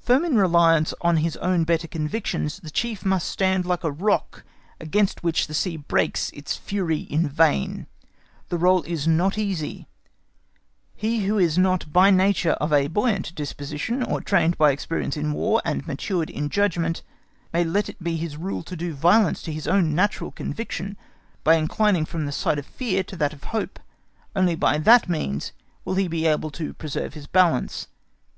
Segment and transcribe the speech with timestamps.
[0.00, 4.44] Firm in reliance on his own better convictions, the Chief must stand like a rock
[4.78, 7.86] against which the sea breaks its fury in vain.
[8.50, 9.86] The rôle is not easy;
[10.94, 15.32] he who is not by nature of a buoyant disposition, or trained by experience in
[15.32, 17.00] War, and matured in judgment,
[17.54, 20.98] may let it be his rule to do violence to his own natural conviction
[21.44, 23.80] by inclining from the side of fear to that of hope;
[24.36, 25.52] only by that means
[25.86, 27.88] will he be able to preserve his balance.